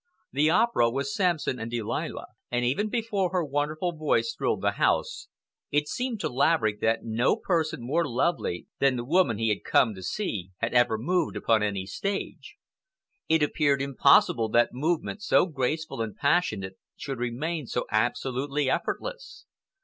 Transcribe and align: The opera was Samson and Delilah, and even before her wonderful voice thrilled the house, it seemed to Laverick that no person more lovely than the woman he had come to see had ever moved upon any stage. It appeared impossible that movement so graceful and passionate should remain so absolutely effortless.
The 0.31 0.49
opera 0.49 0.89
was 0.89 1.13
Samson 1.15 1.59
and 1.59 1.69
Delilah, 1.69 2.25
and 2.49 2.65
even 2.65 2.89
before 2.89 3.29
her 3.29 3.45
wonderful 3.45 3.91
voice 3.95 4.33
thrilled 4.35 4.61
the 4.61 4.71
house, 4.71 5.27
it 5.69 5.87
seemed 5.87 6.19
to 6.21 6.27
Laverick 6.27 6.81
that 6.81 7.03
no 7.03 7.35
person 7.35 7.83
more 7.85 8.03
lovely 8.09 8.65
than 8.79 8.95
the 8.95 9.05
woman 9.05 9.37
he 9.37 9.49
had 9.49 9.63
come 9.63 9.93
to 9.93 10.01
see 10.01 10.49
had 10.57 10.73
ever 10.73 10.97
moved 10.97 11.35
upon 11.37 11.61
any 11.61 11.85
stage. 11.85 12.55
It 13.29 13.43
appeared 13.43 13.79
impossible 13.79 14.49
that 14.49 14.73
movement 14.73 15.21
so 15.21 15.45
graceful 15.45 16.01
and 16.01 16.15
passionate 16.15 16.79
should 16.95 17.19
remain 17.19 17.67
so 17.67 17.85
absolutely 17.91 18.71
effortless. 18.71 19.45